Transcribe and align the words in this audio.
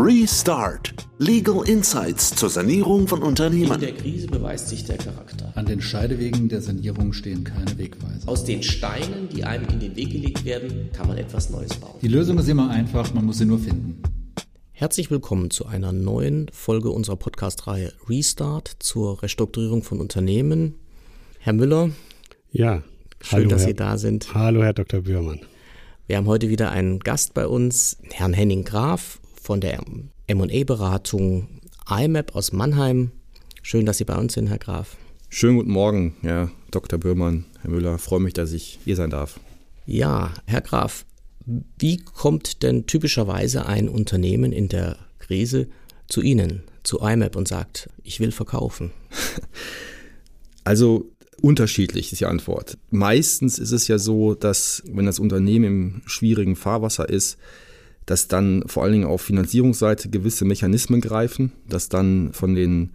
Restart. 0.00 0.94
Legal 1.18 1.68
Insights 1.68 2.30
zur 2.36 2.48
Sanierung 2.48 3.08
von 3.08 3.20
Unternehmen. 3.20 3.72
In 3.72 3.80
der 3.80 3.94
Krise 3.94 4.28
beweist 4.28 4.68
sich 4.68 4.84
der 4.84 4.96
Charakter. 4.96 5.50
An 5.56 5.66
den 5.66 5.80
Scheidewegen 5.80 6.48
der 6.48 6.62
Sanierung 6.62 7.12
stehen 7.12 7.42
keine 7.42 7.76
Wegweiser. 7.76 8.28
Aus 8.28 8.44
den 8.44 8.62
Steinen, 8.62 9.28
die 9.28 9.42
einem 9.42 9.66
in 9.68 9.80
den 9.80 9.96
Weg 9.96 10.10
gelegt 10.10 10.44
werden, 10.44 10.90
kann 10.92 11.08
man 11.08 11.18
etwas 11.18 11.50
Neues 11.50 11.74
bauen. 11.74 11.98
Die 12.00 12.06
Lösung 12.06 12.38
ist 12.38 12.48
immer 12.48 12.70
einfach, 12.70 13.12
man 13.12 13.24
muss 13.24 13.38
sie 13.38 13.44
nur 13.44 13.58
finden. 13.58 14.00
Herzlich 14.70 15.10
willkommen 15.10 15.50
zu 15.50 15.66
einer 15.66 15.90
neuen 15.90 16.48
Folge 16.52 16.90
unserer 16.90 17.16
Podcast-Reihe 17.16 17.92
Restart 18.08 18.76
zur 18.78 19.20
Restrukturierung 19.24 19.82
von 19.82 19.98
Unternehmen. 19.98 20.76
Herr 21.40 21.54
Müller. 21.54 21.90
Ja. 22.52 22.84
Schön, 23.20 23.38
hallo, 23.38 23.48
dass 23.48 23.62
Herr, 23.62 23.68
Sie 23.68 23.74
da 23.74 23.98
sind. 23.98 24.32
Hallo, 24.32 24.62
Herr 24.62 24.74
Dr. 24.74 25.00
Bührmann. 25.00 25.40
Wir 26.06 26.18
haben 26.18 26.26
heute 26.26 26.50
wieder 26.50 26.70
einen 26.70 27.00
Gast 27.00 27.34
bei 27.34 27.48
uns, 27.48 27.98
Herrn 28.12 28.32
Henning 28.32 28.62
Graf 28.62 29.18
von 29.48 29.62
der 29.62 29.82
M&A-Beratung 30.26 31.48
IMAP 31.88 32.34
aus 32.34 32.52
Mannheim. 32.52 33.12
Schön, 33.62 33.86
dass 33.86 33.96
Sie 33.96 34.04
bei 34.04 34.14
uns 34.14 34.34
sind, 34.34 34.48
Herr 34.48 34.58
Graf. 34.58 34.98
Schönen 35.30 35.56
guten 35.56 35.70
Morgen, 35.70 36.16
Herr 36.20 36.50
Dr. 36.70 36.98
Böhmann, 36.98 37.46
Herr 37.62 37.70
Müller. 37.70 37.96
freue 37.96 38.20
mich, 38.20 38.34
dass 38.34 38.52
ich 38.52 38.78
hier 38.84 38.94
sein 38.94 39.08
darf. 39.08 39.40
Ja, 39.86 40.34
Herr 40.44 40.60
Graf, 40.60 41.06
wie 41.78 41.96
kommt 41.96 42.62
denn 42.62 42.84
typischerweise 42.84 43.64
ein 43.64 43.88
Unternehmen 43.88 44.52
in 44.52 44.68
der 44.68 44.98
Krise 45.18 45.68
zu 46.08 46.20
Ihnen, 46.20 46.64
zu 46.82 46.98
IMAP 46.98 47.34
und 47.34 47.48
sagt, 47.48 47.88
ich 48.02 48.20
will 48.20 48.32
verkaufen? 48.32 48.90
Also 50.64 51.10
unterschiedlich 51.40 52.12
ist 52.12 52.20
die 52.20 52.26
Antwort. 52.26 52.76
Meistens 52.90 53.58
ist 53.58 53.72
es 53.72 53.88
ja 53.88 53.98
so, 53.98 54.34
dass 54.34 54.82
wenn 54.84 55.06
das 55.06 55.18
Unternehmen 55.18 55.64
im 55.64 56.02
schwierigen 56.04 56.56
Fahrwasser 56.56 57.08
ist, 57.08 57.38
dass 58.08 58.26
dann 58.26 58.64
vor 58.66 58.82
allen 58.82 58.92
Dingen 58.92 59.04
auf 59.04 59.20
Finanzierungsseite 59.20 60.08
gewisse 60.08 60.46
Mechanismen 60.46 61.02
greifen, 61.02 61.52
dass 61.68 61.90
dann 61.90 62.32
von 62.32 62.54
den 62.54 62.90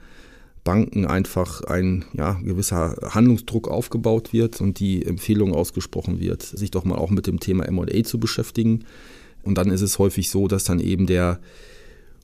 Banken 0.63 1.05
einfach 1.05 1.63
ein 1.63 2.05
ja, 2.13 2.39
gewisser 2.43 2.95
Handlungsdruck 3.13 3.67
aufgebaut 3.67 4.33
wird 4.33 4.59
und 4.59 4.79
die 4.79 5.05
Empfehlung 5.05 5.53
ausgesprochen 5.53 6.19
wird, 6.19 6.41
sich 6.41 6.71
doch 6.71 6.83
mal 6.83 6.95
auch 6.95 7.11
mit 7.11 7.27
dem 7.27 7.39
Thema 7.39 7.69
MA 7.69 8.03
zu 8.03 8.19
beschäftigen. 8.19 8.85
Und 9.43 9.59
dann 9.59 9.69
ist 9.69 9.81
es 9.81 9.99
häufig 9.99 10.31
so, 10.31 10.47
dass 10.47 10.63
dann 10.63 10.79
eben 10.79 11.05
der 11.05 11.39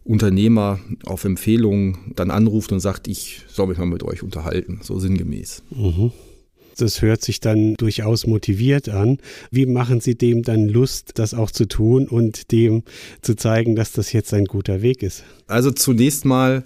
Unternehmer 0.03 0.79
auf 1.05 1.25
Empfehlung 1.25 2.13
dann 2.15 2.31
anruft 2.31 2.71
und 2.71 2.79
sagt, 2.79 3.07
ich 3.07 3.43
soll 3.49 3.67
mich 3.67 3.77
mal 3.77 3.85
mit 3.85 4.01
euch 4.01 4.23
unterhalten, 4.23 4.79
so 4.81 4.97
sinngemäß. 4.97 5.61
Mhm. 5.69 6.11
Das 6.81 7.01
hört 7.01 7.21
sich 7.21 7.39
dann 7.39 7.75
durchaus 7.75 8.25
motiviert 8.25 8.89
an. 8.89 9.19
Wie 9.51 9.65
machen 9.65 10.01
Sie 10.01 10.15
dem 10.15 10.43
dann 10.43 10.67
Lust, 10.67 11.11
das 11.15 11.33
auch 11.33 11.51
zu 11.51 11.67
tun 11.67 12.07
und 12.07 12.51
dem 12.51 12.83
zu 13.21 13.35
zeigen, 13.35 13.75
dass 13.75 13.91
das 13.91 14.13
jetzt 14.13 14.33
ein 14.33 14.45
guter 14.45 14.81
Weg 14.81 15.03
ist? 15.03 15.23
Also 15.47 15.71
zunächst 15.71 16.25
mal 16.25 16.63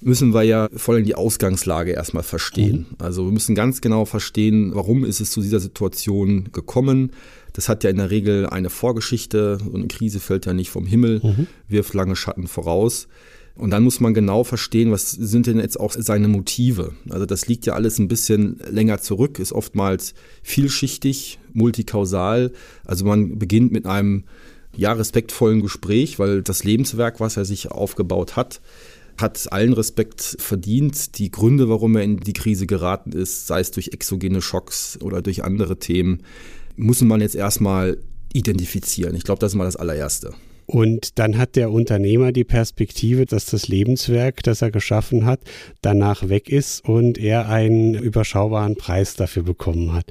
müssen 0.00 0.32
wir 0.32 0.42
ja 0.42 0.68
vor 0.74 0.94
allem 0.94 1.04
die 1.04 1.14
Ausgangslage 1.14 1.92
erstmal 1.92 2.22
verstehen. 2.22 2.86
Mhm. 2.90 2.96
Also 2.98 3.24
wir 3.24 3.32
müssen 3.32 3.54
ganz 3.54 3.80
genau 3.80 4.04
verstehen, 4.04 4.74
warum 4.74 5.04
ist 5.04 5.20
es 5.20 5.30
zu 5.30 5.42
dieser 5.42 5.60
Situation 5.60 6.48
gekommen. 6.52 7.12
Das 7.52 7.68
hat 7.68 7.84
ja 7.84 7.90
in 7.90 7.96
der 7.96 8.10
Regel 8.10 8.46
eine 8.46 8.70
Vorgeschichte. 8.70 9.58
So 9.62 9.74
eine 9.74 9.88
Krise 9.88 10.20
fällt 10.20 10.46
ja 10.46 10.52
nicht 10.52 10.70
vom 10.70 10.86
Himmel, 10.86 11.20
mhm. 11.22 11.46
wirft 11.68 11.94
lange 11.94 12.16
Schatten 12.16 12.46
voraus. 12.46 13.08
Und 13.54 13.70
dann 13.70 13.82
muss 13.82 14.00
man 14.00 14.14
genau 14.14 14.42
verstehen, 14.44 14.90
was 14.90 15.10
sind 15.10 15.46
denn 15.46 15.58
jetzt 15.58 15.78
auch 15.78 15.92
seine 15.92 16.28
Motive. 16.28 16.94
Also 17.10 17.26
das 17.26 17.46
liegt 17.46 17.66
ja 17.66 17.74
alles 17.74 17.98
ein 17.98 18.08
bisschen 18.08 18.58
länger 18.70 19.00
zurück, 19.00 19.38
ist 19.38 19.52
oftmals 19.52 20.14
vielschichtig, 20.42 21.38
multikausal. 21.52 22.52
Also 22.86 23.04
man 23.04 23.38
beginnt 23.38 23.72
mit 23.72 23.86
einem 23.86 24.24
ja 24.76 24.92
respektvollen 24.92 25.60
Gespräch, 25.60 26.18
weil 26.18 26.42
das 26.42 26.64
Lebenswerk, 26.64 27.20
was 27.20 27.36
er 27.36 27.44
sich 27.44 27.70
aufgebaut 27.70 28.36
hat, 28.36 28.60
hat 29.20 29.52
allen 29.52 29.72
Respekt 29.72 30.36
verdient. 30.38 31.18
Die 31.18 31.30
Gründe, 31.30 31.68
warum 31.68 31.96
er 31.96 32.02
in 32.02 32.18
die 32.18 32.32
Krise 32.32 32.66
geraten 32.66 33.12
ist, 33.12 33.46
sei 33.46 33.60
es 33.60 33.70
durch 33.70 33.88
exogene 33.88 34.40
Schocks 34.40 34.98
oder 35.02 35.22
durch 35.22 35.44
andere 35.44 35.78
Themen, 35.78 36.22
muss 36.76 37.02
man 37.02 37.20
jetzt 37.20 37.34
erstmal 37.34 37.98
identifizieren. 38.32 39.14
Ich 39.14 39.24
glaube, 39.24 39.40
das 39.40 39.52
ist 39.52 39.56
mal 39.56 39.64
das 39.64 39.76
allererste. 39.76 40.34
Und 40.70 41.18
dann 41.18 41.36
hat 41.36 41.56
der 41.56 41.72
Unternehmer 41.72 42.30
die 42.30 42.44
Perspektive, 42.44 43.26
dass 43.26 43.46
das 43.46 43.66
Lebenswerk, 43.66 44.44
das 44.44 44.62
er 44.62 44.70
geschaffen 44.70 45.26
hat, 45.26 45.40
danach 45.82 46.28
weg 46.28 46.48
ist 46.48 46.84
und 46.84 47.18
er 47.18 47.48
einen 47.48 47.94
überschaubaren 47.94 48.76
Preis 48.76 49.16
dafür 49.16 49.42
bekommen 49.42 49.92
hat. 49.92 50.04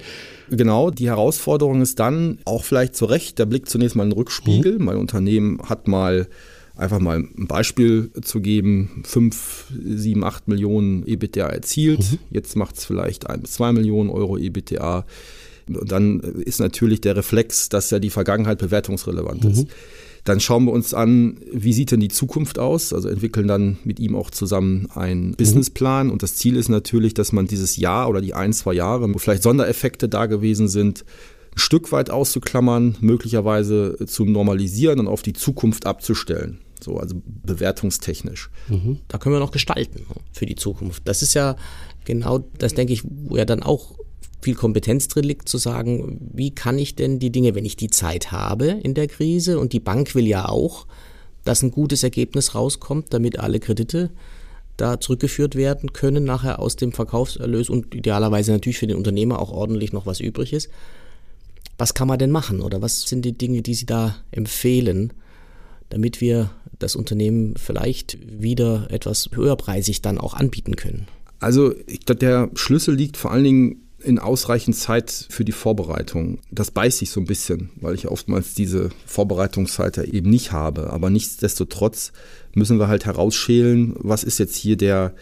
Genau, 0.50 0.92
die 0.92 1.08
Herausforderung 1.08 1.82
ist 1.82 2.00
dann 2.00 2.40
auch 2.44 2.66
vielleicht 2.66 2.98
zu 2.98 3.06
Recht 3.06 3.40
der 3.40 3.46
Blick 3.46 3.70
zunächst 3.70 3.96
mal 3.96 4.04
in 4.04 4.10
den 4.10 4.18
Rückspiegel. 4.18 4.80
Mhm. 4.80 4.86
Mein 4.86 4.98
Unternehmen 4.98 5.62
hat 5.64 5.88
mal 5.88 6.28
einfach 6.76 7.00
mal 7.00 7.20
ein 7.20 7.48
Beispiel 7.48 8.12
zu 8.22 8.42
geben, 8.42 9.04
5, 9.06 9.72
7, 9.82 10.22
8 10.26 10.50
Millionen 10.50 11.08
EBITDA 11.08 11.48
erzielt. 11.48 12.00
Mhm. 12.00 12.20
Jetzt 12.32 12.58
macht 12.58 12.76
es 12.76 12.84
vielleicht 12.84 13.30
1 13.30 13.44
bis 13.44 13.52
2 13.54 13.72
Millionen 13.72 14.10
Euro 14.10 14.38
EBITDA. 14.38 15.06
Und 15.70 15.90
dann 15.90 16.20
ist 16.20 16.60
natürlich 16.60 17.00
der 17.00 17.16
Reflex, 17.16 17.70
dass 17.70 17.92
ja 17.92 18.00
die 18.00 18.10
Vergangenheit 18.10 18.58
bewertungsrelevant 18.58 19.46
mhm. 19.46 19.52
ist. 19.52 19.68
Dann 20.24 20.40
schauen 20.40 20.66
wir 20.66 20.72
uns 20.72 20.94
an, 20.94 21.40
wie 21.52 21.74
sieht 21.74 21.92
denn 21.92 22.00
die 22.00 22.10
Zukunft 22.10 22.60
aus? 22.60 22.94
Also 22.94 23.10
entwickeln 23.10 23.48
dann 23.48 23.78
mit 23.84 24.00
ihm 24.00 24.16
auch 24.16 24.30
zusammen 24.30 24.88
einen 24.94 25.34
Businessplan. 25.36 26.10
Und 26.10 26.24
das 26.24 26.36
Ziel 26.36 26.56
ist 26.56 26.70
natürlich, 26.70 27.14
dass 27.14 27.32
man 27.32 27.48
dieses 27.48 27.78
Jahr 27.78 28.10
oder 28.10 28.22
die 28.22 28.34
ein, 28.34 28.54
zwei 28.54 28.74
Jahre, 28.74 29.14
wo 29.14 29.18
vielleicht 29.18 29.44
Sondereffekte 29.44 30.10
da 30.10 30.26
gewesen 30.26 30.68
sind, 30.68 31.06
ein 31.56 31.60
Stück 31.60 31.92
weit 31.92 32.10
auszuklammern, 32.10 32.98
möglicherweise 33.02 33.98
zu 34.06 34.26
normalisieren 34.26 35.00
und 35.00 35.08
auf 35.08 35.22
die 35.22 35.34
Zukunft 35.34 35.86
abzustellen. 35.86 36.60
So, 36.82 36.98
also 36.98 37.16
bewertungstechnisch. 37.26 38.50
Mhm. 38.70 39.00
Da 39.08 39.18
können 39.18 39.36
wir 39.36 39.40
noch 39.40 39.52
gestalten 39.52 40.06
für 40.32 40.46
die 40.46 40.56
Zukunft. 40.56 41.04
Das 41.06 41.22
ist 41.22 41.34
ja 41.34 41.56
genau 42.06 42.40
das, 42.58 42.74
denke 42.74 42.94
ich, 42.94 43.04
wo 43.04 43.36
ja 43.36 43.46
dann 43.46 43.64
auch 43.64 43.99
viel 44.42 44.56
Kompetenz 44.56 45.08
drin 45.08 45.26
liegt, 45.26 45.50
zu 45.50 45.58
sagen, 45.58 46.30
wie 46.34 46.52
kann 46.52 46.78
ich 46.78 46.96
denn 46.96 47.20
die 47.20 47.32
Dinge, 47.32 47.56
wenn 47.56 47.66
ich 47.66 47.76
die 47.76 47.90
Zeit 47.90 48.32
habe 48.32 48.68
in 48.68 48.94
der 48.94 49.08
Krise 49.08 49.60
und 49.60 49.74
die 49.74 49.80
Bank 49.80 50.16
will 50.16 50.28
ja 50.28 50.48
auch, 50.48 50.88
dass 51.44 51.62
ein 51.62 51.72
gutes 51.72 52.04
Ergebnis 52.04 52.56
rauskommt, 52.56 53.14
damit 53.14 53.40
alle 53.40 53.60
Kredite 53.60 54.12
da 54.78 55.00
zurückgeführt 55.00 55.56
werden 55.56 55.94
können, 55.94 56.24
nachher 56.24 56.60
aus 56.60 56.76
dem 56.76 56.92
Verkaufserlös 56.92 57.70
und 57.70 57.94
idealerweise 57.94 58.52
natürlich 58.52 58.78
für 58.78 58.88
den 58.88 58.98
Unternehmer 58.98 59.40
auch 59.40 59.52
ordentlich 59.52 59.92
noch 59.92 60.06
was 60.06 60.20
übrig 60.20 60.54
ist. 60.54 60.70
Was 61.78 61.94
kann 61.94 62.08
man 62.08 62.20
denn 62.20 62.32
machen 62.32 62.62
oder 62.62 62.82
was 62.82 63.02
sind 63.02 63.24
die 63.24 63.38
Dinge, 63.38 63.62
die 63.62 63.74
Sie 63.74 63.86
da 63.86 64.16
empfehlen, 64.32 65.14
damit 65.90 66.22
wir 66.22 66.52
das 66.78 66.96
Unternehmen 66.96 67.56
vielleicht 67.58 68.18
wieder 68.22 68.88
etwas 68.90 69.30
höherpreisig 69.34 70.02
dann 70.02 70.18
auch 70.18 70.34
anbieten 70.34 70.76
können? 70.76 71.08
Also 71.40 71.74
ich 71.88 72.02
glaube, 72.02 72.20
der 72.20 72.50
Schlüssel 72.54 72.96
liegt 72.96 73.18
vor 73.18 73.32
allen 73.32 73.44
Dingen 73.44 73.89
in 74.04 74.20
ausreichend 74.20 74.76
Zeit 74.76 75.28
für 75.30 75.46
die 75.46 75.52
Vorbereitung. 75.52 76.40
Das 76.52 76.72
beißt 76.72 77.00
sich 77.00 77.12
so 77.12 77.20
ein 77.20 77.26
bisschen, 77.26 77.70
weil 77.82 77.96
ich 77.96 78.08
oftmals 78.08 78.54
diese 78.54 78.90
Vorbereitungszeit 79.06 79.98
eben 79.98 80.30
nicht 80.30 80.52
habe. 80.52 80.92
Aber 80.92 81.10
nichtsdestotrotz 81.10 82.12
müssen 82.54 82.80
wir 82.80 82.88
halt 82.88 83.06
herausschälen, 83.06 83.96
was 83.98 84.24
ist 84.24 84.40
jetzt 84.40 84.56
hier 84.56 84.78
der 84.78 85.14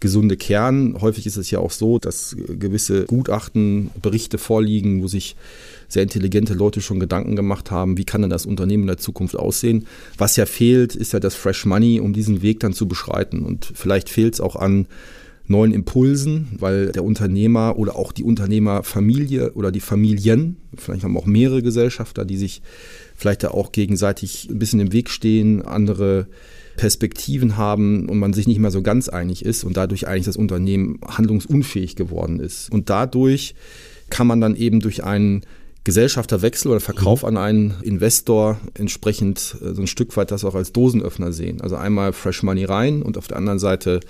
gesunde 0.00 0.36
Kern. 0.36 1.00
Häufig 1.00 1.26
ist 1.26 1.36
es 1.36 1.50
ja 1.50 1.60
auch 1.60 1.70
so, 1.70 1.98
dass 1.98 2.36
gewisse 2.36 3.04
Gutachten, 3.04 3.90
Berichte 4.02 4.38
vorliegen, 4.38 5.02
wo 5.02 5.08
sich 5.08 5.36
sehr 5.88 6.02
intelligente 6.02 6.54
Leute 6.54 6.80
schon 6.80 7.00
Gedanken 7.00 7.36
gemacht 7.36 7.70
haben, 7.70 7.96
wie 7.96 8.04
kann 8.04 8.20
denn 8.20 8.30
das 8.30 8.46
Unternehmen 8.46 8.82
in 8.82 8.88
der 8.88 8.98
Zukunft 8.98 9.36
aussehen. 9.36 9.86
Was 10.18 10.36
ja 10.36 10.44
fehlt, 10.44 10.94
ist 10.94 11.12
ja 11.12 11.20
das 11.20 11.34
Fresh 11.34 11.64
Money, 11.64 12.00
um 12.00 12.12
diesen 12.12 12.42
Weg 12.42 12.60
dann 12.60 12.72
zu 12.72 12.86
beschreiten. 12.86 13.42
Und 13.42 13.72
vielleicht 13.74 14.10
fehlt 14.10 14.34
es 14.34 14.40
auch 14.40 14.56
an 14.56 14.86
neuen 15.46 15.72
Impulsen, 15.72 16.48
weil 16.58 16.92
der 16.92 17.04
Unternehmer 17.04 17.76
oder 17.78 17.96
auch 17.96 18.12
die 18.12 18.24
Unternehmerfamilie 18.24 19.52
oder 19.52 19.70
die 19.70 19.80
Familien, 19.80 20.56
vielleicht 20.76 21.04
haben 21.04 21.16
auch 21.16 21.26
mehrere 21.26 21.62
Gesellschafter, 21.62 22.24
die 22.24 22.36
sich 22.36 22.62
vielleicht 23.14 23.42
da 23.42 23.48
auch 23.48 23.72
gegenseitig 23.72 24.48
ein 24.50 24.58
bisschen 24.58 24.80
im 24.80 24.92
Weg 24.92 25.10
stehen, 25.10 25.62
andere 25.62 26.26
Perspektiven 26.76 27.56
haben 27.56 28.08
und 28.08 28.18
man 28.18 28.32
sich 28.32 28.46
nicht 28.46 28.58
mehr 28.58 28.70
so 28.70 28.82
ganz 28.82 29.08
einig 29.08 29.44
ist 29.44 29.64
und 29.64 29.76
dadurch 29.76 30.08
eigentlich 30.08 30.24
das 30.24 30.36
Unternehmen 30.36 30.98
handlungsunfähig 31.06 31.94
geworden 31.94 32.40
ist. 32.40 32.72
Und 32.72 32.90
dadurch 32.90 33.54
kann 34.10 34.26
man 34.26 34.40
dann 34.40 34.56
eben 34.56 34.80
durch 34.80 35.04
einen 35.04 35.42
Gesellschafterwechsel 35.84 36.70
oder 36.70 36.80
Verkauf 36.80 37.22
mhm. 37.22 37.28
an 37.28 37.36
einen 37.36 37.74
Investor 37.82 38.58
entsprechend 38.72 39.56
äh, 39.60 39.74
so 39.74 39.82
ein 39.82 39.86
Stück 39.86 40.16
weit 40.16 40.30
das 40.30 40.44
auch 40.44 40.54
als 40.54 40.72
Dosenöffner 40.72 41.32
sehen. 41.32 41.60
Also 41.60 41.76
einmal 41.76 42.12
Fresh 42.12 42.42
Money 42.42 42.64
rein 42.64 43.02
und 43.02 43.18
auf 43.18 43.28
der 43.28 43.36
anderen 43.36 43.58
Seite 43.58 44.00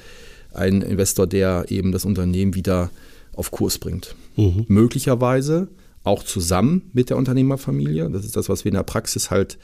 ein 0.55 0.83
Investor, 0.83 1.27
der 1.27 1.67
eben 1.69 1.93
das 1.93 2.05
Unternehmen 2.05 2.55
wieder 2.55 2.91
auf 3.35 3.51
Kurs 3.51 3.79
bringt. 3.79 4.15
Mhm. 4.37 4.65
Möglicherweise 4.69 5.69
auch 6.05 6.23
zusammen 6.23 6.91
mit 6.93 7.11
der 7.11 7.17
Unternehmerfamilie. 7.17 8.11
Das 8.11 8.25
ist 8.25 8.37
das, 8.37 8.49
was 8.49 8.65
wir 8.65 8.71
in 8.71 8.77
der 8.77 8.83
Praxis 8.83 9.31
halt 9.31 9.59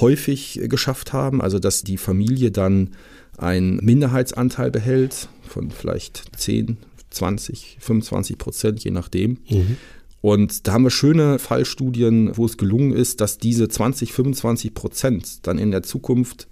häufig 0.00 0.60
geschafft 0.64 1.12
haben. 1.12 1.40
Also, 1.40 1.58
dass 1.58 1.82
die 1.82 1.96
Familie 1.96 2.50
dann 2.50 2.90
einen 3.38 3.76
Minderheitsanteil 3.76 4.70
behält 4.70 5.28
von 5.48 5.70
vielleicht 5.70 6.22
10, 6.36 6.76
20, 7.10 7.78
25 7.80 8.38
Prozent, 8.38 8.84
je 8.84 8.90
nachdem. 8.90 9.38
Mhm. 9.48 9.76
Und 10.20 10.66
da 10.66 10.72
haben 10.72 10.84
wir 10.84 10.90
schöne 10.90 11.38
Fallstudien, 11.38 12.36
wo 12.36 12.44
es 12.44 12.58
gelungen 12.58 12.92
ist, 12.92 13.20
dass 13.20 13.38
diese 13.38 13.68
20, 13.68 14.12
25 14.12 14.74
Prozent 14.74 15.46
dann 15.46 15.58
in 15.58 15.70
der 15.70 15.82
Zukunft 15.82 16.46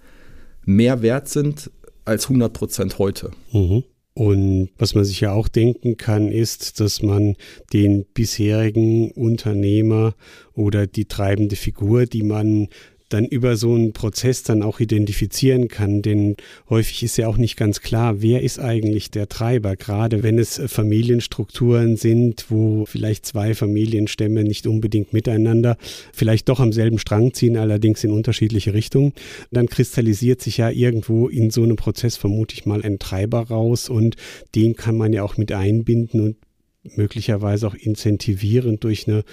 mehr 0.65 1.01
wert 1.01 1.29
sind 1.29 1.69
als 2.09 2.25
100 2.25 2.51
Prozent 2.51 2.99
heute. 2.99 3.31
Mhm. 3.51 3.83
Und 4.15 4.69
was 4.77 4.95
man 4.95 5.05
sich 5.05 5.21
ja 5.21 5.31
auch 5.31 5.47
denken 5.47 5.95
kann, 5.95 6.29
ist, 6.29 6.81
dass 6.81 7.01
man 7.01 7.35
den 7.71 8.05
bisherigen 8.13 9.11
Unternehmer 9.11 10.13
oder 10.53 10.87
die 10.87 11.05
treibende 11.05 11.55
Figur, 11.55 12.05
die 12.05 12.23
man 12.23 12.67
dann 13.09 13.25
über 13.25 13.57
so 13.57 13.73
einen 13.73 13.93
Prozess 13.93 14.43
dann 14.43 14.63
auch 14.63 14.79
identifizieren 14.79 15.67
kann. 15.67 16.01
Denn 16.01 16.37
häufig 16.69 17.03
ist 17.03 17.17
ja 17.17 17.27
auch 17.27 17.37
nicht 17.37 17.57
ganz 17.57 17.81
klar, 17.81 18.21
wer 18.21 18.41
ist 18.41 18.59
eigentlich 18.59 19.11
der 19.11 19.27
Treiber, 19.27 19.75
gerade 19.75 20.23
wenn 20.23 20.39
es 20.39 20.61
Familienstrukturen 20.67 21.97
sind, 21.97 22.45
wo 22.49 22.85
vielleicht 22.85 23.25
zwei 23.25 23.55
Familienstämme 23.55 24.43
nicht 24.43 24.67
unbedingt 24.67 25.11
miteinander, 25.11 25.77
vielleicht 26.13 26.49
doch 26.49 26.59
am 26.59 26.71
selben 26.71 26.99
Strang 26.99 27.33
ziehen, 27.33 27.57
allerdings 27.57 28.03
in 28.03 28.11
unterschiedliche 28.11 28.73
Richtungen. 28.73 29.13
Dann 29.51 29.67
kristallisiert 29.67 30.41
sich 30.41 30.57
ja 30.57 30.69
irgendwo 30.69 31.27
in 31.27 31.49
so 31.49 31.63
einem 31.63 31.75
Prozess 31.75 32.15
vermute 32.15 32.53
ich 32.53 32.65
mal 32.65 32.83
ein 32.83 32.99
Treiber 32.99 33.47
raus 33.47 33.89
und 33.89 34.15
den 34.55 34.75
kann 34.75 34.97
man 34.97 35.13
ja 35.13 35.23
auch 35.23 35.37
mit 35.37 35.51
einbinden 35.51 36.21
und 36.21 36.35
möglicherweise 36.95 37.67
auch 37.67 37.75
incentivieren 37.75 38.79
durch 38.79 39.07
eine 39.07 39.23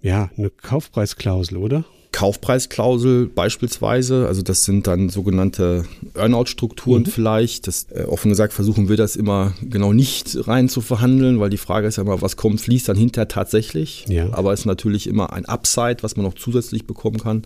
ja, 0.00 0.30
eine 0.36 0.50
Kaufpreisklausel, 0.50 1.56
oder? 1.56 1.84
Kaufpreisklausel 2.10 3.26
beispielsweise, 3.26 4.26
also 4.26 4.42
das 4.42 4.64
sind 4.64 4.86
dann 4.86 5.10
sogenannte 5.10 5.84
Earnout-Strukturen 6.14 7.02
mhm. 7.02 7.06
vielleicht. 7.06 7.66
Das, 7.66 7.86
äh, 7.90 8.04
offen 8.04 8.30
gesagt 8.30 8.54
versuchen 8.54 8.88
wir 8.88 8.96
das 8.96 9.14
immer 9.14 9.52
genau 9.62 9.92
nicht 9.92 10.48
rein 10.48 10.68
zu 10.68 10.80
verhandeln, 10.80 11.38
weil 11.38 11.50
die 11.50 11.58
Frage 11.58 11.86
ist 11.86 11.96
ja 11.96 12.02
immer, 12.02 12.22
was 12.22 12.36
kommt, 12.36 12.60
fließt 12.60 12.88
dann 12.88 12.96
hinterher 12.96 13.28
tatsächlich. 13.28 14.06
Ja. 14.08 14.32
Aber 14.32 14.52
es 14.52 14.60
ist 14.60 14.66
natürlich 14.66 15.06
immer 15.06 15.32
ein 15.32 15.44
Upside, 15.44 15.98
was 16.00 16.16
man 16.16 16.24
noch 16.24 16.34
zusätzlich 16.34 16.86
bekommen 16.86 17.18
kann. 17.18 17.42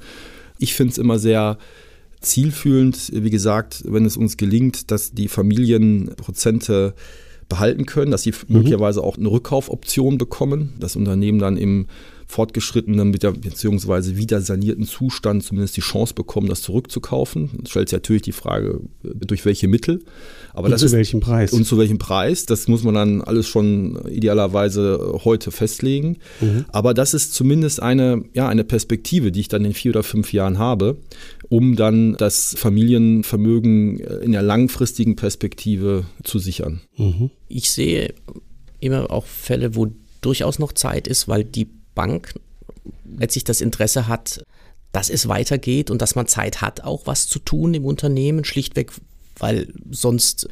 Ich 0.58 0.74
finde 0.74 0.92
es 0.92 0.98
immer 0.98 1.18
sehr 1.18 1.58
zielführend, 2.20 3.10
wie 3.12 3.30
gesagt, 3.30 3.82
wenn 3.86 4.04
es 4.04 4.16
uns 4.16 4.36
gelingt, 4.36 4.92
dass 4.92 5.12
die 5.12 5.26
Familienprozente 5.26 6.94
behalten 7.48 7.84
können, 7.84 8.10
dass 8.10 8.22
sie 8.22 8.30
mhm. 8.30 8.56
möglicherweise 8.56 9.02
auch 9.02 9.18
eine 9.18 9.28
Rückkaufoption 9.28 10.18
bekommen, 10.18 10.72
das 10.78 10.96
Unternehmen 10.96 11.38
dann 11.38 11.56
im 11.56 11.86
fortgeschrittenen 12.32 13.12
bzw. 13.12 14.16
wieder 14.16 14.40
sanierten 14.40 14.86
Zustand 14.86 15.44
zumindest 15.44 15.76
die 15.76 15.82
Chance 15.82 16.14
bekommen, 16.14 16.48
das 16.48 16.62
zurückzukaufen. 16.62 17.50
Das 17.60 17.70
stellt 17.70 17.90
sich 17.90 17.96
natürlich 17.96 18.22
die 18.22 18.32
Frage, 18.32 18.80
äh, 19.04 19.10
durch 19.26 19.44
welche 19.44 19.68
Mittel. 19.68 20.02
Aber 20.54 20.68
und 20.68 20.78
zu 20.78 20.86
ist, 20.86 20.92
welchem 20.92 21.20
Preis? 21.20 21.52
Und 21.52 21.66
zu 21.66 21.76
welchem 21.76 21.98
Preis. 21.98 22.46
Das 22.46 22.68
muss 22.68 22.82
man 22.84 22.94
dann 22.94 23.20
alles 23.20 23.46
schon 23.46 23.98
idealerweise 24.08 25.20
heute 25.24 25.50
festlegen. 25.50 26.16
Mhm. 26.40 26.64
Aber 26.68 26.94
das 26.94 27.12
ist 27.12 27.34
zumindest 27.34 27.82
eine, 27.82 28.24
ja, 28.32 28.48
eine 28.48 28.64
Perspektive, 28.64 29.30
die 29.30 29.40
ich 29.40 29.48
dann 29.48 29.64
in 29.64 29.74
vier 29.74 29.92
oder 29.92 30.02
fünf 30.02 30.32
Jahren 30.32 30.58
habe, 30.58 30.96
um 31.50 31.76
dann 31.76 32.16
das 32.16 32.54
Familienvermögen 32.56 34.00
äh, 34.00 34.16
in 34.16 34.32
der 34.32 34.42
langfristigen 34.42 35.16
Perspektive 35.16 36.04
zu 36.24 36.38
sichern. 36.38 36.80
Mhm. 36.96 37.30
Ich 37.48 37.70
sehe 37.70 38.14
immer 38.80 39.10
auch 39.10 39.26
Fälle, 39.26 39.76
wo 39.76 39.88
durchaus 40.22 40.58
noch 40.58 40.72
Zeit 40.72 41.06
ist, 41.06 41.28
weil 41.28 41.44
die 41.44 41.68
Bank 41.94 42.34
letztlich 43.16 43.44
das 43.44 43.60
Interesse 43.60 44.08
hat, 44.08 44.44
dass 44.92 45.08
es 45.08 45.28
weitergeht 45.28 45.90
und 45.90 46.02
dass 46.02 46.14
man 46.14 46.26
Zeit 46.26 46.60
hat, 46.60 46.82
auch 46.82 47.02
was 47.06 47.28
zu 47.28 47.38
tun 47.38 47.74
im 47.74 47.84
Unternehmen, 47.84 48.44
schlichtweg, 48.44 48.92
weil 49.38 49.68
sonst 49.90 50.48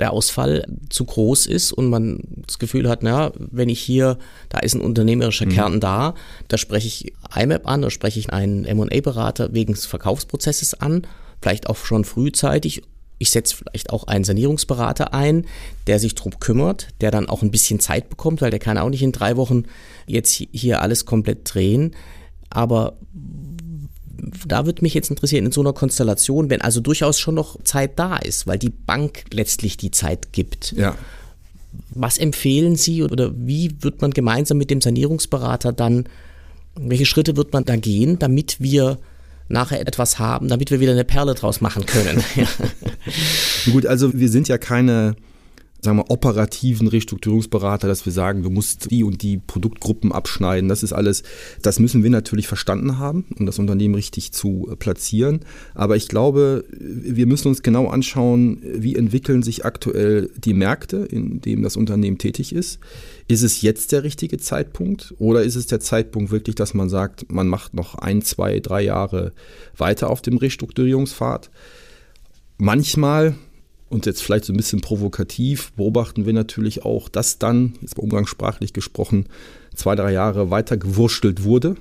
der 0.00 0.12
Ausfall 0.12 0.64
zu 0.90 1.04
groß 1.04 1.46
ist 1.46 1.72
und 1.72 1.88
man 1.88 2.22
das 2.46 2.58
Gefühl 2.58 2.88
hat, 2.88 3.02
naja, 3.02 3.32
wenn 3.36 3.68
ich 3.68 3.80
hier, 3.80 4.18
da 4.48 4.58
ist 4.60 4.74
ein 4.74 4.80
unternehmerischer 4.80 5.46
mhm. 5.46 5.50
Kern 5.50 5.80
da, 5.80 6.14
da 6.48 6.58
spreche 6.58 6.86
ich 6.86 7.12
IMAP 7.36 7.66
an, 7.66 7.82
da 7.82 7.90
spreche 7.90 8.20
ich 8.20 8.32
einen 8.32 8.64
M&A-Berater 8.64 9.52
wegen 9.52 9.74
des 9.74 9.86
Verkaufsprozesses 9.86 10.74
an, 10.74 11.06
vielleicht 11.40 11.68
auch 11.68 11.76
schon 11.76 12.04
frühzeitig 12.04 12.82
ich 13.18 13.30
setze 13.30 13.56
vielleicht 13.56 13.90
auch 13.90 14.06
einen 14.06 14.24
Sanierungsberater 14.24 15.12
ein, 15.12 15.44
der 15.86 15.98
sich 15.98 16.14
darum 16.14 16.38
kümmert, 16.38 16.88
der 17.00 17.10
dann 17.10 17.28
auch 17.28 17.42
ein 17.42 17.50
bisschen 17.50 17.80
Zeit 17.80 18.08
bekommt, 18.08 18.40
weil 18.40 18.50
der 18.50 18.60
kann 18.60 18.78
auch 18.78 18.90
nicht 18.90 19.02
in 19.02 19.12
drei 19.12 19.36
Wochen 19.36 19.64
jetzt 20.06 20.32
hier 20.32 20.82
alles 20.82 21.04
komplett 21.04 21.52
drehen. 21.52 21.94
Aber 22.50 22.96
da 24.46 24.66
würde 24.66 24.82
mich 24.82 24.94
jetzt 24.94 25.10
interessieren, 25.10 25.46
in 25.46 25.52
so 25.52 25.60
einer 25.60 25.72
Konstellation, 25.72 26.50
wenn 26.50 26.60
also 26.60 26.80
durchaus 26.80 27.18
schon 27.18 27.34
noch 27.34 27.62
Zeit 27.64 27.98
da 27.98 28.16
ist, 28.16 28.46
weil 28.46 28.58
die 28.58 28.70
Bank 28.70 29.24
letztlich 29.32 29.76
die 29.76 29.90
Zeit 29.90 30.32
gibt. 30.32 30.72
Ja. 30.72 30.96
Was 31.90 32.18
empfehlen 32.18 32.76
Sie 32.76 33.02
oder 33.02 33.32
wie 33.36 33.74
wird 33.80 34.00
man 34.00 34.12
gemeinsam 34.12 34.58
mit 34.58 34.70
dem 34.70 34.80
Sanierungsberater 34.80 35.72
dann, 35.72 36.08
welche 36.74 37.06
Schritte 37.06 37.36
wird 37.36 37.52
man 37.52 37.64
da 37.64 37.76
gehen, 37.76 38.18
damit 38.18 38.60
wir 38.60 38.98
nachher 39.48 39.80
etwas 39.80 40.18
haben, 40.18 40.48
damit 40.48 40.70
wir 40.70 40.80
wieder 40.80 40.92
eine 40.92 41.04
Perle 41.04 41.34
draus 41.34 41.60
machen 41.60 41.86
können. 41.86 42.22
Gut, 43.72 43.86
also 43.86 44.12
wir 44.14 44.28
sind 44.28 44.48
ja 44.48 44.58
keine 44.58 45.16
sagen 45.80 45.98
wir, 45.98 46.10
operativen 46.10 46.88
Restrukturierungsberater, 46.88 47.86
dass 47.86 48.04
wir 48.04 48.12
sagen, 48.12 48.42
du 48.42 48.50
musst 48.50 48.90
die 48.90 49.04
und 49.04 49.22
die 49.22 49.38
Produktgruppen 49.38 50.12
abschneiden. 50.12 50.68
Das 50.68 50.82
ist 50.82 50.92
alles, 50.92 51.22
das 51.62 51.78
müssen 51.78 52.02
wir 52.02 52.10
natürlich 52.10 52.48
verstanden 52.48 52.98
haben, 52.98 53.26
um 53.38 53.46
das 53.46 53.58
Unternehmen 53.58 53.94
richtig 53.94 54.32
zu 54.32 54.74
platzieren. 54.78 55.40
Aber 55.74 55.96
ich 55.96 56.08
glaube, 56.08 56.64
wir 56.70 57.26
müssen 57.26 57.48
uns 57.48 57.62
genau 57.62 57.88
anschauen, 57.88 58.60
wie 58.62 58.96
entwickeln 58.96 59.42
sich 59.42 59.64
aktuell 59.64 60.30
die 60.36 60.54
Märkte, 60.54 60.96
in 60.96 61.40
denen 61.40 61.62
das 61.62 61.76
Unternehmen 61.76 62.18
tätig 62.18 62.52
ist. 62.52 62.80
Ist 63.28 63.42
es 63.42 63.62
jetzt 63.62 63.92
der 63.92 64.02
richtige 64.02 64.38
Zeitpunkt 64.38 65.14
oder 65.18 65.42
ist 65.42 65.54
es 65.54 65.66
der 65.66 65.80
Zeitpunkt 65.80 66.32
wirklich, 66.32 66.56
dass 66.56 66.74
man 66.74 66.88
sagt, 66.88 67.30
man 67.30 67.46
macht 67.46 67.74
noch 67.74 67.94
ein, 67.94 68.22
zwei, 68.22 68.58
drei 68.58 68.82
Jahre 68.82 69.32
weiter 69.76 70.10
auf 70.10 70.22
dem 70.22 70.38
Restrukturierungspfad? 70.38 71.50
Manchmal, 72.56 73.36
und 73.88 74.06
jetzt 74.06 74.22
vielleicht 74.22 74.44
so 74.44 74.52
ein 74.52 74.56
bisschen 74.56 74.80
provokativ, 74.80 75.72
beobachten 75.72 76.26
wir 76.26 76.32
natürlich 76.32 76.84
auch, 76.84 77.08
dass 77.08 77.38
dann, 77.38 77.74
jetzt 77.80 77.98
umgangssprachlich 77.98 78.72
gesprochen, 78.72 79.26
zwei, 79.74 79.94
drei 79.94 80.12
Jahre 80.12 80.50
weiter 80.50 80.76
gewurstelt 80.76 81.44
wurde. 81.44 81.76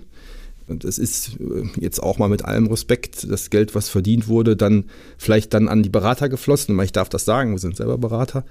Und 0.68 0.84
es 0.84 0.98
ist 0.98 1.38
äh, 1.40 1.64
jetzt 1.80 2.02
auch 2.04 2.18
mal 2.18 2.28
mit 2.28 2.44
allem 2.44 2.68
Respekt 2.68 3.30
das 3.30 3.50
Geld, 3.50 3.74
was 3.74 3.90
verdient 3.90 4.28
wurde, 4.28 4.56
dann 4.56 4.86
vielleicht 5.18 5.54
dann 5.54 5.68
an 5.68 5.82
die 5.82 5.90
Berater 5.90 6.28
geflossen. 6.28 6.80
Ich 6.82 6.92
darf 6.92 7.10
das 7.10 7.26
sagen, 7.26 7.52
wir 7.52 7.60
sind 7.60 7.78
selber 7.78 7.98
Berater. 7.98 8.46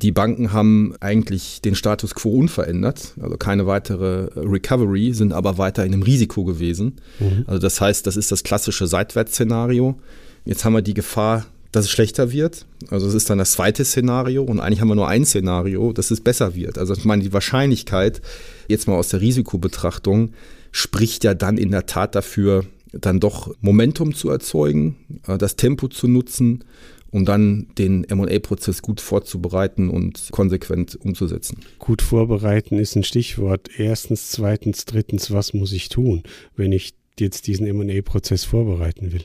Die 0.00 0.12
Banken 0.12 0.52
haben 0.52 0.94
eigentlich 1.00 1.60
den 1.60 1.74
Status 1.74 2.14
quo 2.14 2.30
unverändert, 2.30 3.12
also 3.20 3.36
keine 3.36 3.66
weitere 3.66 4.28
Recovery, 4.34 5.12
sind 5.12 5.34
aber 5.34 5.58
weiter 5.58 5.84
in 5.84 5.92
einem 5.92 6.02
Risiko 6.02 6.44
gewesen. 6.44 6.96
Mhm. 7.20 7.44
Also 7.46 7.60
das 7.60 7.80
heißt, 7.80 8.06
das 8.06 8.16
ist 8.16 8.32
das 8.32 8.42
klassische 8.42 8.86
Seitwärtsszenario. 8.86 9.98
Jetzt 10.46 10.64
haben 10.64 10.72
wir 10.72 10.82
die 10.82 10.94
Gefahr, 10.94 11.44
dass 11.72 11.86
es 11.86 11.90
schlechter 11.90 12.30
wird. 12.30 12.66
Also 12.90 13.06
es 13.08 13.14
ist 13.14 13.30
dann 13.30 13.38
das 13.38 13.52
zweite 13.52 13.84
Szenario 13.84 14.42
und 14.42 14.60
eigentlich 14.60 14.80
haben 14.80 14.88
wir 14.88 14.94
nur 14.94 15.08
ein 15.08 15.24
Szenario, 15.24 15.92
dass 15.92 16.10
es 16.10 16.20
besser 16.20 16.54
wird. 16.54 16.78
Also 16.78 16.94
ich 16.94 17.04
meine, 17.04 17.22
die 17.22 17.32
Wahrscheinlichkeit, 17.32 18.20
jetzt 18.68 18.86
mal 18.86 18.96
aus 18.96 19.08
der 19.08 19.20
Risikobetrachtung, 19.20 20.32
spricht 20.70 21.24
ja 21.24 21.34
dann 21.34 21.58
in 21.58 21.70
der 21.70 21.86
Tat 21.86 22.14
dafür, 22.14 22.64
dann 22.92 23.20
doch 23.20 23.54
Momentum 23.60 24.14
zu 24.14 24.28
erzeugen, 24.30 24.96
äh, 25.26 25.38
das 25.38 25.56
Tempo 25.56 25.88
zu 25.88 26.08
nutzen 26.08 26.64
um 27.12 27.26
dann 27.26 27.66
den 27.76 28.06
MA-Prozess 28.10 28.80
gut 28.80 29.00
vorzubereiten 29.00 29.90
und 29.90 30.30
konsequent 30.32 30.96
umzusetzen. 30.96 31.58
Gut 31.78 32.00
vorbereiten 32.00 32.78
ist 32.78 32.96
ein 32.96 33.04
Stichwort. 33.04 33.68
Erstens, 33.76 34.30
zweitens, 34.30 34.86
drittens, 34.86 35.30
was 35.30 35.52
muss 35.52 35.72
ich 35.72 35.90
tun, 35.90 36.22
wenn 36.56 36.72
ich 36.72 36.94
jetzt 37.20 37.46
diesen 37.46 37.70
MA-Prozess 37.76 38.44
vorbereiten 38.44 39.12
will? 39.12 39.24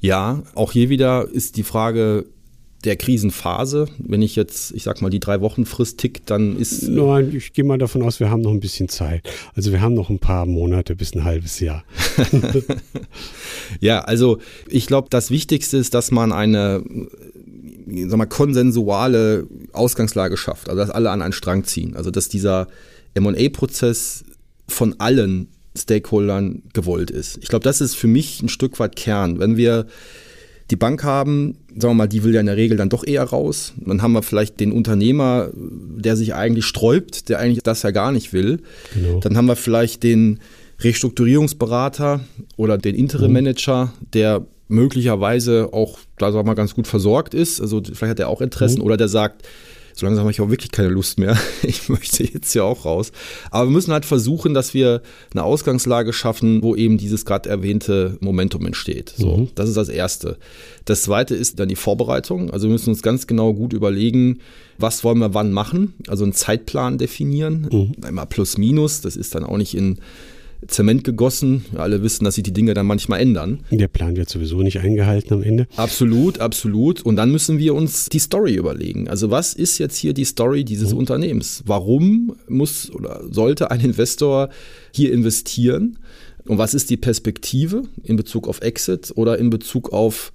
Ja, 0.00 0.42
auch 0.54 0.72
hier 0.72 0.88
wieder 0.88 1.28
ist 1.28 1.56
die 1.56 1.62
Frage, 1.62 2.26
der 2.84 2.96
Krisenphase. 2.96 3.86
Wenn 3.98 4.22
ich 4.22 4.36
jetzt, 4.36 4.72
ich 4.72 4.84
sag 4.84 5.02
mal, 5.02 5.10
die 5.10 5.20
drei 5.20 5.40
Wochen 5.40 5.66
Frist 5.66 5.98
tickt, 5.98 6.30
dann 6.30 6.56
ist. 6.56 6.84
Nein, 6.84 7.34
ich 7.34 7.52
gehe 7.52 7.64
mal 7.64 7.78
davon 7.78 8.02
aus, 8.02 8.20
wir 8.20 8.30
haben 8.30 8.42
noch 8.42 8.52
ein 8.52 8.60
bisschen 8.60 8.88
Zeit. 8.88 9.28
Also 9.54 9.72
wir 9.72 9.80
haben 9.80 9.94
noch 9.94 10.08
ein 10.08 10.18
paar 10.18 10.46
Monate 10.46 10.94
bis 10.94 11.14
ein 11.14 11.24
halbes 11.24 11.58
Jahr. 11.60 11.84
ja, 13.80 14.00
also 14.00 14.38
ich 14.68 14.86
glaube, 14.86 15.08
das 15.10 15.30
Wichtigste 15.30 15.76
ist, 15.76 15.94
dass 15.94 16.10
man 16.10 16.32
eine 16.32 16.82
sag 17.86 18.18
mal, 18.18 18.26
konsensuale 18.26 19.46
Ausgangslage 19.72 20.36
schafft, 20.36 20.68
also 20.68 20.80
dass 20.80 20.90
alle 20.90 21.10
an 21.10 21.22
einen 21.22 21.32
Strang 21.32 21.64
ziehen. 21.64 21.96
Also 21.96 22.10
dass 22.10 22.28
dieser 22.28 22.68
MA-Prozess 23.18 24.24
von 24.68 24.94
allen 24.98 25.48
Stakeholdern 25.76 26.62
gewollt 26.72 27.10
ist. 27.10 27.38
Ich 27.42 27.48
glaube, 27.48 27.64
das 27.64 27.80
ist 27.80 27.94
für 27.94 28.06
mich 28.06 28.42
ein 28.42 28.48
Stück 28.48 28.78
weit 28.78 28.96
Kern. 28.96 29.38
Wenn 29.38 29.56
wir 29.56 29.86
die 30.70 30.76
Bank 30.76 31.04
haben, 31.04 31.58
sagen 31.68 31.92
wir 31.92 31.94
mal, 31.94 32.06
die 32.08 32.24
will 32.24 32.34
ja 32.34 32.40
in 32.40 32.46
der 32.46 32.56
Regel 32.56 32.76
dann 32.76 32.88
doch 32.88 33.06
eher 33.06 33.22
raus. 33.22 33.72
Dann 33.76 34.02
haben 34.02 34.12
wir 34.12 34.22
vielleicht 34.22 34.58
den 34.58 34.72
Unternehmer, 34.72 35.50
der 35.54 36.16
sich 36.16 36.34
eigentlich 36.34 36.64
sträubt, 36.64 37.28
der 37.28 37.38
eigentlich 37.38 37.62
das 37.62 37.82
ja 37.82 37.92
gar 37.92 38.10
nicht 38.10 38.32
will. 38.32 38.60
Genau. 38.92 39.20
Dann 39.20 39.36
haben 39.36 39.46
wir 39.46 39.56
vielleicht 39.56 40.02
den 40.02 40.40
Restrukturierungsberater 40.80 42.20
oder 42.56 42.78
den 42.78 42.94
Interim-Manager, 42.96 43.92
der 44.12 44.44
möglicherweise 44.68 45.70
auch, 45.72 45.98
da 46.18 46.32
sagen 46.32 46.44
wir 46.44 46.50
mal, 46.50 46.54
ganz 46.54 46.74
gut 46.74 46.88
versorgt 46.88 47.34
ist. 47.34 47.60
Also 47.60 47.82
vielleicht 47.84 48.10
hat 48.10 48.20
er 48.20 48.28
auch 48.28 48.40
Interessen 48.40 48.80
mhm. 48.80 48.86
oder 48.86 48.96
der 48.96 49.08
sagt, 49.08 49.46
So 49.98 50.04
langsam 50.04 50.24
habe 50.24 50.30
ich 50.30 50.42
auch 50.42 50.50
wirklich 50.50 50.70
keine 50.70 50.88
Lust 50.88 51.18
mehr. 51.18 51.36
Ich 51.62 51.88
möchte 51.88 52.22
jetzt 52.22 52.54
ja 52.54 52.62
auch 52.62 52.84
raus. 52.84 53.12
Aber 53.50 53.68
wir 53.68 53.72
müssen 53.72 53.92
halt 53.92 54.04
versuchen, 54.04 54.54
dass 54.54 54.74
wir 54.74 55.02
eine 55.32 55.42
Ausgangslage 55.42 56.12
schaffen, 56.12 56.62
wo 56.62 56.76
eben 56.76 56.98
dieses 56.98 57.24
gerade 57.24 57.48
erwähnte 57.48 58.18
Momentum 58.20 58.66
entsteht. 58.66 59.12
So, 59.16 59.36
mhm. 59.36 59.48
das 59.54 59.68
ist 59.68 59.76
das 59.76 59.88
Erste. 59.88 60.36
Das 60.84 61.02
Zweite 61.02 61.34
ist 61.34 61.58
dann 61.58 61.68
die 61.68 61.76
Vorbereitung. 61.76 62.50
Also 62.50 62.68
wir 62.68 62.72
müssen 62.72 62.90
uns 62.90 63.02
ganz 63.02 63.26
genau 63.26 63.54
gut 63.54 63.72
überlegen, 63.72 64.40
was 64.78 65.02
wollen 65.02 65.18
wir 65.18 65.34
wann 65.34 65.50
machen. 65.50 65.94
Also 66.08 66.24
einen 66.24 66.34
Zeitplan 66.34 66.98
definieren. 66.98 67.68
Mhm. 67.72 68.04
Einmal 68.04 68.26
plus 68.26 68.58
minus. 68.58 69.00
Das 69.00 69.16
ist 69.16 69.34
dann 69.34 69.44
auch 69.44 69.56
nicht 69.56 69.74
in 69.74 69.98
Zement 70.68 71.04
gegossen. 71.04 71.64
Alle 71.74 72.02
wissen, 72.02 72.24
dass 72.24 72.34
sich 72.36 72.44
die 72.44 72.52
Dinge 72.52 72.74
dann 72.74 72.86
manchmal 72.86 73.20
ändern. 73.20 73.60
Der 73.70 73.88
Plan 73.88 74.16
wird 74.16 74.28
sowieso 74.28 74.62
nicht 74.62 74.80
eingehalten 74.80 75.34
am 75.34 75.42
Ende. 75.42 75.66
Absolut, 75.76 76.40
absolut. 76.40 77.02
Und 77.02 77.16
dann 77.16 77.30
müssen 77.30 77.58
wir 77.58 77.74
uns 77.74 78.08
die 78.08 78.18
Story 78.18 78.54
überlegen. 78.54 79.08
Also 79.08 79.30
was 79.30 79.54
ist 79.54 79.78
jetzt 79.78 79.96
hier 79.96 80.12
die 80.12 80.24
Story 80.24 80.64
dieses 80.64 80.92
mhm. 80.92 80.98
Unternehmens? 80.98 81.62
Warum 81.66 82.36
muss 82.48 82.90
oder 82.90 83.22
sollte 83.30 83.70
ein 83.70 83.80
Investor 83.80 84.50
hier 84.92 85.12
investieren? 85.12 85.98
Und 86.46 86.58
was 86.58 86.74
ist 86.74 86.90
die 86.90 86.96
Perspektive 86.96 87.82
in 88.04 88.16
Bezug 88.16 88.48
auf 88.48 88.60
Exit 88.60 89.12
oder 89.16 89.38
in 89.38 89.50
Bezug 89.50 89.92
auf 89.92 90.32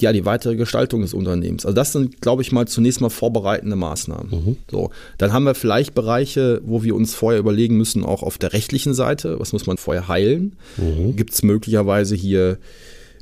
ja, 0.00 0.12
die 0.12 0.24
weitere 0.24 0.56
Gestaltung 0.56 1.02
des 1.02 1.14
Unternehmens. 1.14 1.64
Also 1.64 1.74
das 1.74 1.92
sind, 1.92 2.20
glaube 2.20 2.42
ich, 2.42 2.52
mal 2.52 2.66
zunächst 2.66 3.00
mal 3.00 3.10
vorbereitende 3.10 3.76
Maßnahmen. 3.76 4.30
Mhm. 4.30 4.56
So, 4.70 4.90
dann 5.18 5.32
haben 5.32 5.44
wir 5.44 5.54
vielleicht 5.54 5.94
Bereiche, 5.94 6.60
wo 6.64 6.82
wir 6.82 6.94
uns 6.94 7.14
vorher 7.14 7.40
überlegen 7.40 7.76
müssen, 7.76 8.04
auch 8.04 8.22
auf 8.22 8.38
der 8.38 8.52
rechtlichen 8.52 8.94
Seite, 8.94 9.38
was 9.38 9.52
muss 9.52 9.66
man 9.66 9.76
vorher 9.76 10.08
heilen? 10.08 10.56
Mhm. 10.76 11.16
Gibt 11.16 11.32
es 11.32 11.42
möglicherweise 11.42 12.14
hier 12.14 12.58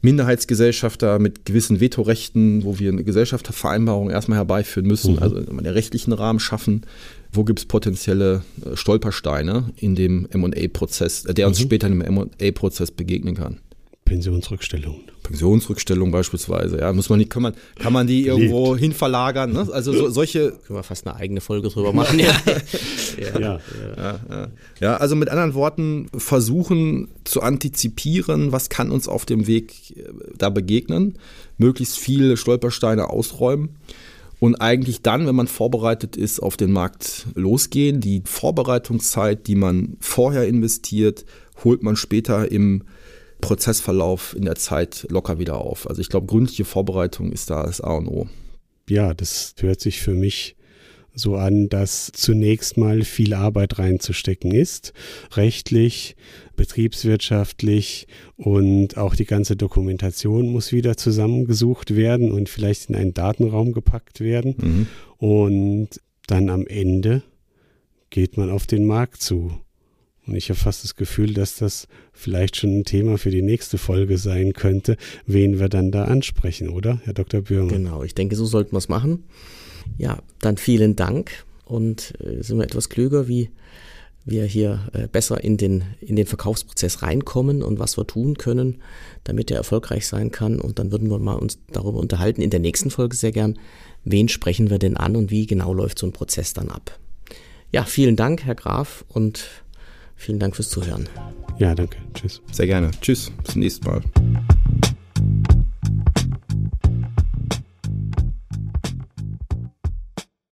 Minderheitsgesellschafter 0.02 1.20
mit 1.20 1.44
gewissen 1.44 1.80
Vetorechten, 1.80 2.64
wo 2.64 2.78
wir 2.80 2.90
eine 2.90 3.04
Gesellschaftervereinbarung 3.04 4.10
erstmal 4.10 4.38
herbeiführen 4.38 4.86
müssen, 4.86 5.14
mhm. 5.14 5.22
also 5.22 5.36
einen 5.36 5.66
rechtlichen 5.66 6.12
Rahmen 6.12 6.40
schaffen. 6.40 6.82
Wo 7.32 7.44
gibt 7.44 7.60
es 7.60 7.66
potenzielle 7.66 8.42
äh, 8.64 8.76
Stolpersteine 8.76 9.70
in 9.76 9.94
dem 9.94 10.26
M&A-Prozess, 10.30 11.22
der 11.22 11.46
uns 11.46 11.58
mhm. 11.60 11.62
später 11.62 11.86
in 11.86 12.00
dem 12.00 12.02
M&A-Prozess 12.02 12.90
begegnen 12.90 13.36
kann? 13.36 13.58
Pensionsrückstellungen. 14.04 15.02
Pensionsrückstellung 15.22 16.10
beispielsweise, 16.10 16.80
ja, 16.80 16.92
muss 16.92 17.08
man 17.08 17.18
nicht, 17.18 17.30
kann 17.30 17.42
man, 17.42 17.54
kann 17.76 17.92
man 17.92 18.06
die 18.06 18.26
irgendwo 18.26 18.76
hin 18.76 18.92
verlagern, 18.92 19.52
ne? 19.52 19.68
Also 19.72 19.92
so, 19.92 20.10
solche. 20.10 20.52
Können 20.66 20.78
wir 20.78 20.82
fast 20.82 21.06
eine 21.06 21.16
eigene 21.16 21.40
Folge 21.40 21.68
drüber 21.68 21.92
machen, 21.92 22.18
ja. 22.18 22.26
ja. 23.18 23.40
Ja. 23.40 23.60
Ja, 23.96 24.20
ja. 24.28 24.48
ja, 24.80 24.96
also 24.96 25.16
mit 25.16 25.28
anderen 25.28 25.54
Worten, 25.54 26.08
versuchen 26.16 27.08
zu 27.24 27.42
antizipieren, 27.42 28.52
was 28.52 28.68
kann 28.68 28.90
uns 28.90 29.08
auf 29.08 29.24
dem 29.24 29.46
Weg 29.46 29.96
äh, 29.96 30.04
da 30.36 30.50
begegnen, 30.50 31.18
möglichst 31.56 31.98
viele 31.98 32.36
Stolpersteine 32.36 33.08
ausräumen 33.08 33.76
und 34.42 34.56
eigentlich 34.56 35.02
dann, 35.02 35.28
wenn 35.28 35.36
man 35.36 35.46
vorbereitet 35.46 36.16
ist, 36.16 36.40
auf 36.40 36.56
den 36.56 36.72
Markt 36.72 37.28
losgehen. 37.36 38.00
Die 38.00 38.22
Vorbereitungszeit, 38.24 39.46
die 39.46 39.54
man 39.54 39.96
vorher 40.00 40.48
investiert, 40.48 41.24
holt 41.62 41.84
man 41.84 41.94
später 41.94 42.50
im 42.50 42.82
Prozessverlauf 43.42 44.34
in 44.34 44.46
der 44.46 44.54
Zeit 44.54 45.06
locker 45.10 45.38
wieder 45.38 45.58
auf. 45.58 45.86
Also 45.86 46.00
ich 46.00 46.08
glaube, 46.08 46.26
gründliche 46.26 46.64
Vorbereitung 46.64 47.30
ist 47.30 47.50
da 47.50 47.64
das 47.64 47.82
A 47.82 47.96
und 47.96 48.08
O. 48.08 48.28
Ja, 48.88 49.12
das 49.12 49.54
hört 49.60 49.80
sich 49.80 50.00
für 50.00 50.14
mich 50.14 50.56
so 51.14 51.36
an, 51.36 51.68
dass 51.68 52.10
zunächst 52.14 52.78
mal 52.78 53.02
viel 53.02 53.34
Arbeit 53.34 53.78
reinzustecken 53.78 54.50
ist, 54.50 54.94
rechtlich, 55.32 56.16
betriebswirtschaftlich 56.56 58.06
und 58.36 58.96
auch 58.96 59.14
die 59.14 59.26
ganze 59.26 59.56
Dokumentation 59.56 60.50
muss 60.50 60.72
wieder 60.72 60.96
zusammengesucht 60.96 61.96
werden 61.96 62.32
und 62.32 62.48
vielleicht 62.48 62.88
in 62.88 62.94
einen 62.94 63.12
Datenraum 63.12 63.72
gepackt 63.72 64.20
werden. 64.20 64.54
Mhm. 64.58 64.86
Und 65.18 65.88
dann 66.26 66.48
am 66.48 66.66
Ende 66.66 67.22
geht 68.08 68.36
man 68.36 68.50
auf 68.50 68.66
den 68.66 68.86
Markt 68.86 69.20
zu. 69.20 69.52
Und 70.26 70.36
ich 70.36 70.50
habe 70.50 70.58
fast 70.58 70.84
das 70.84 70.94
Gefühl, 70.94 71.34
dass 71.34 71.56
das 71.56 71.88
vielleicht 72.12 72.56
schon 72.56 72.78
ein 72.78 72.84
Thema 72.84 73.18
für 73.18 73.30
die 73.30 73.42
nächste 73.42 73.76
Folge 73.76 74.18
sein 74.18 74.52
könnte, 74.52 74.96
wen 75.26 75.58
wir 75.58 75.68
dann 75.68 75.90
da 75.90 76.04
ansprechen, 76.04 76.68
oder, 76.68 77.00
Herr 77.04 77.14
Dr. 77.14 77.40
Bürger? 77.40 77.74
Genau, 77.74 78.04
ich 78.04 78.14
denke, 78.14 78.36
so 78.36 78.46
sollten 78.46 78.72
wir 78.72 78.78
es 78.78 78.88
machen. 78.88 79.24
Ja, 79.98 80.18
dann 80.40 80.58
vielen 80.58 80.94
Dank 80.94 81.44
und 81.64 82.14
äh, 82.20 82.42
sind 82.42 82.58
wir 82.58 82.64
etwas 82.64 82.88
klüger, 82.88 83.26
wie 83.26 83.50
wir 84.24 84.44
hier 84.44 84.88
äh, 84.92 85.08
besser 85.08 85.42
in 85.42 85.56
den, 85.56 85.82
in 86.00 86.16
den 86.16 86.26
Verkaufsprozess 86.26 87.02
reinkommen 87.02 87.62
und 87.62 87.78
was 87.78 87.96
wir 87.96 88.06
tun 88.06 88.38
können, 88.38 88.80
damit 89.24 89.50
er 89.50 89.56
erfolgreich 89.56 90.06
sein 90.06 90.30
kann. 90.30 90.60
Und 90.60 90.78
dann 90.78 90.92
würden 90.92 91.10
wir 91.10 91.18
mal 91.18 91.34
uns 91.34 91.58
darüber 91.72 91.98
unterhalten, 91.98 92.40
in 92.40 92.50
der 92.50 92.60
nächsten 92.60 92.90
Folge 92.90 93.16
sehr 93.16 93.32
gern, 93.32 93.58
wen 94.04 94.28
sprechen 94.28 94.70
wir 94.70 94.78
denn 94.78 94.96
an 94.96 95.16
und 95.16 95.30
wie 95.30 95.46
genau 95.46 95.74
läuft 95.74 95.98
so 95.98 96.06
ein 96.06 96.12
Prozess 96.12 96.52
dann 96.52 96.70
ab. 96.70 96.98
Ja, 97.72 97.84
vielen 97.84 98.16
Dank, 98.16 98.44
Herr 98.44 98.54
Graf, 98.54 99.04
und 99.08 99.61
Vielen 100.16 100.38
Dank 100.38 100.56
fürs 100.56 100.70
Zuhören. 100.70 101.08
Ja, 101.58 101.74
danke. 101.74 101.98
Tschüss. 102.14 102.40
Sehr 102.52 102.66
gerne. 102.66 102.90
Tschüss. 103.00 103.30
Bis 103.42 103.52
zum 103.52 103.60
nächsten 103.60 103.86
Mal. 103.86 104.02